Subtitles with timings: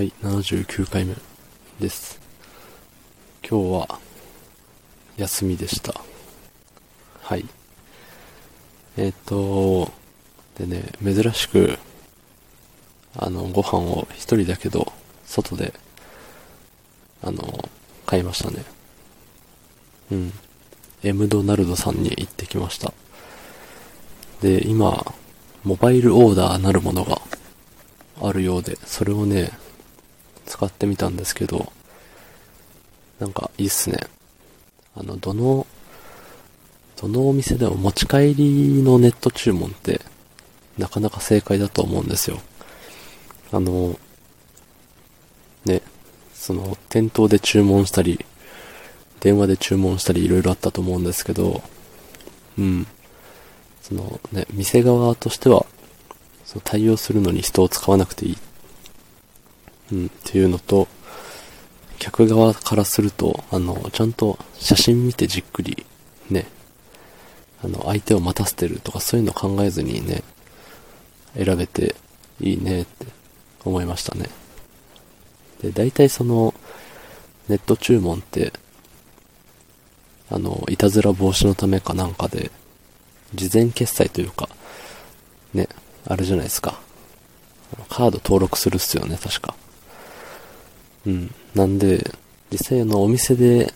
[0.00, 1.14] はい、79回目
[1.78, 2.18] です。
[3.46, 3.98] 今日は
[5.18, 5.92] 休みでした。
[7.20, 7.44] はい。
[8.96, 9.92] えっ、と、
[10.56, 11.78] でね、珍しく、
[13.14, 14.90] あの、ご飯を一人だけど、
[15.26, 15.74] 外で、
[17.20, 17.68] あの、
[18.06, 18.64] 買いましたね。
[20.12, 20.32] うん。
[21.02, 22.94] エムドナルドさんに行ってきました。
[24.40, 25.12] で、今、
[25.62, 27.20] モバイルオーダーなるものが
[28.22, 29.52] あるようで、それをね、
[30.46, 31.72] 使ってみたんですけど、
[33.18, 33.98] なんかいいっすね。
[34.96, 35.66] あの、どの、
[37.00, 40.00] どのお店でも持ち帰りのネット注文って、
[40.78, 42.40] なかなか正解だと思うんですよ。
[43.52, 43.98] あの、
[45.64, 45.82] ね、
[46.34, 48.24] その、店頭で注文したり、
[49.20, 51.62] 電話で注文したりいろいろあったと思うんですけど、
[52.58, 52.86] うん。
[53.82, 55.66] そのね、店側としては、
[56.44, 58.38] その対応するのに人を使わなくていい。
[59.92, 60.88] うん、っていうのと、
[61.98, 65.84] 客側からすると、あの、ちゃんと写真見てじっくり、
[66.30, 66.46] ね、
[67.62, 70.22] あの、相手を待たせてるとかそういうの考えずにね、
[71.36, 71.94] 選べて
[72.40, 73.06] いいねって
[73.64, 74.28] 思いましたね。
[75.62, 76.54] で、大体その、
[77.48, 78.52] ネット注文って、
[80.30, 82.50] あの、いたずら防止のためかなんかで、
[83.34, 84.48] 事前決済というか、
[85.52, 85.68] ね、
[86.06, 86.80] あれじゃないですか。
[87.88, 89.54] カード登録するっすよね、確か。
[91.06, 91.34] うん。
[91.54, 92.10] なんで、
[92.50, 93.72] 実際あの、お店で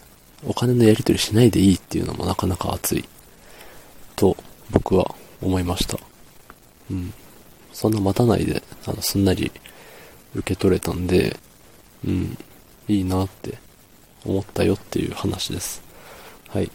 [0.47, 3.05] お金のやり取りしないでいいっていうのもなかなか熱い。
[4.17, 4.37] と、
[4.71, 5.99] 僕は思いました。
[6.91, 7.13] うん。
[7.73, 9.51] そんな待たないで、あの、すんなり
[10.35, 11.37] 受け取れたんで、
[12.07, 12.39] うん、
[12.89, 13.59] いいなって
[14.25, 15.83] 思ったよっていう話です。
[16.49, 16.71] はい。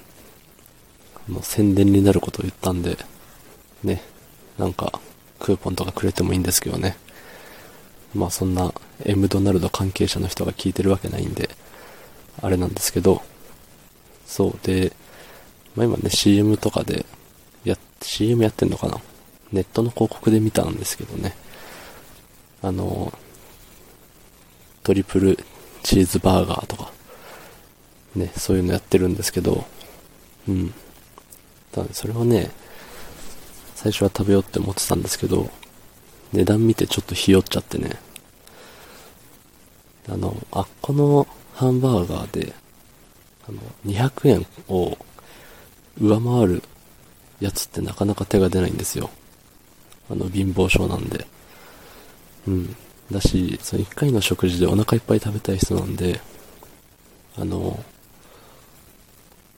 [1.29, 2.97] あの、宣伝になることを言ったんで、
[3.83, 4.01] ね、
[4.57, 4.99] なんか、
[5.39, 6.97] クーポンとかくれてもいいんですけどね。
[8.15, 8.73] まあそんな、
[9.05, 11.49] エムドナルド関係者の人が聞いてるわけないんで、
[12.41, 13.21] あれなんですけど、
[14.25, 14.93] そうで、
[15.75, 17.05] まあ今ね、CM とかで、
[17.63, 18.97] や、CM やってんのかな？
[19.51, 21.35] ネットの広告で見たんですけどね。
[22.61, 23.11] あの、
[24.83, 25.37] トリプル
[25.83, 26.91] チーズバーガーとか、
[28.15, 29.65] ね、そういうのやってるんですけど、
[30.47, 30.73] うん。
[31.71, 32.51] ただそれをね、
[33.75, 35.49] 最初は食べようって思ってたんですけど、
[36.33, 37.91] 値段見てちょっとひよっちゃってね。
[40.07, 42.53] あの、あっこのハンバーガーで、
[43.47, 44.97] あの、200円を
[45.99, 46.63] 上回る
[47.39, 49.09] やつってなかなか手が出ないんですよ。
[50.09, 51.27] あの、貧乏症なんで。
[52.47, 52.75] うん。
[53.11, 56.21] だし、その1回の食事でお腹いっぱい食べたい人なんで、
[57.37, 57.83] あの、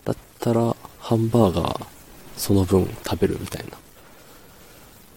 [0.06, 1.86] だったら、ハンバーガー、
[2.38, 3.78] その分食べるみたいな。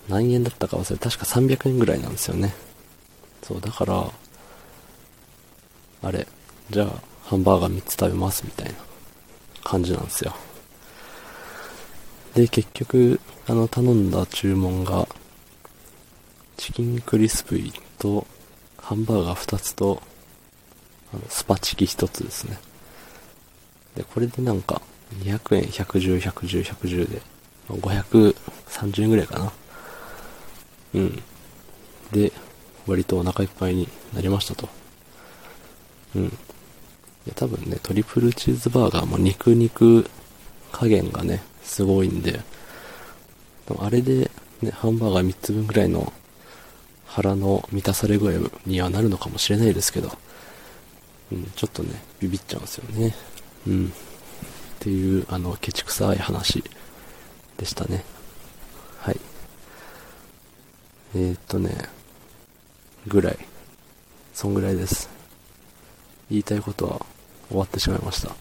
[0.08, 2.54] 何円だったか忘れ、確か300円ぐらいなんですよね。
[3.42, 4.10] そう、だから、
[6.02, 6.26] あれ、
[6.70, 8.74] じゃあ、ハンバーガー3つ食べますみたいな
[9.62, 10.34] 感じなんですよ。
[12.34, 15.08] で、結局、あの、頼んだ注文が、
[16.56, 18.26] チキンクリスプイと、
[18.78, 20.02] ハンバーガー2つと、
[21.12, 22.58] あのスパチキ1つですね。
[23.96, 24.82] で、これでなんか、
[25.22, 27.22] 200円、110、110、110で、
[27.68, 29.52] 530円ぐらいかな。
[30.94, 31.22] うん。
[32.12, 32.32] で、
[32.86, 34.68] 割とお腹いっぱいになりましたと。
[36.14, 36.24] うん。
[36.24, 36.28] い
[37.26, 40.08] や、多分ね、トリプルチーズバーガーも肉肉
[40.72, 42.40] 加減がね、すごいんで、で
[43.74, 46.12] もあれで、ね、ハンバーガー3つ分ぐらいの
[47.06, 50.10] 腹の満たされ具合にはなるのかもしれないですけど、
[51.32, 53.14] うん、ちょっとね、ビビっちゃうんですよね。
[53.66, 53.86] うん。
[53.86, 53.90] っ
[54.80, 56.62] ていう、あの、ケチくさい話
[57.56, 58.04] でしたね。
[58.98, 59.20] はい。
[61.16, 61.70] えー、っとね、
[63.06, 63.38] ぐらい。
[64.32, 65.08] そんぐらいです。
[66.28, 67.06] 言いたいことは
[67.48, 68.34] 終わってしまいました。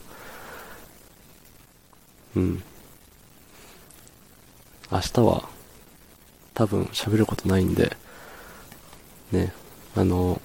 [2.36, 2.64] うん。
[4.92, 5.50] 明日は
[6.56, 7.96] 多分喋ることないんで、
[9.32, 9.54] ね、
[9.96, 10.42] あの、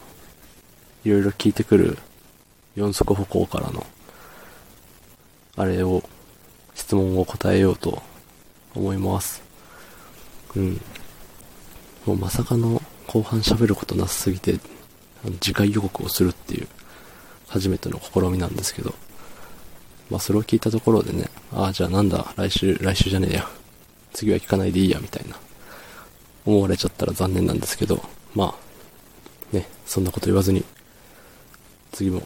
[1.05, 1.97] いろいろ聞いてくる
[2.77, 3.87] 四足歩行からの、
[5.57, 6.03] あれを、
[6.75, 8.03] 質問を答えようと
[8.75, 9.43] 思います。
[10.55, 10.81] うん。
[12.09, 14.59] もうまさかの後半喋ることなさすぎて、
[15.27, 16.67] あの次回予告をするっていう、
[17.49, 18.95] 初めての試みなんですけど、
[20.09, 23.49] まあそれを聞いたところでね、ああ、じゃあなんだ、来週、来週じゃねえや。
[24.15, 25.37] 次は聞かないでいいや、みたいな、
[26.47, 28.03] 思われちゃったら残念なんですけど、
[28.35, 28.55] ま
[29.53, 30.65] あ、ね、そんなこと言わずに、
[31.93, 32.23] 次も、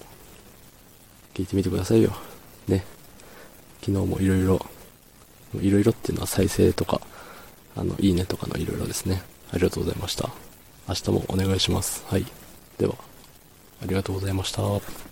[1.34, 2.12] 聞いてみてくださいよ。
[2.68, 2.84] ね。
[3.80, 4.64] 昨日もいろいろ、
[5.60, 7.00] いろいろっていうのは再生とか、
[7.74, 9.22] あの、いいねとかのいろいろですね。
[9.52, 10.30] ありがとうございました。
[10.88, 12.04] 明日もお願いします。
[12.08, 12.26] はい。
[12.78, 12.94] では。
[13.82, 15.11] ありがとうございました。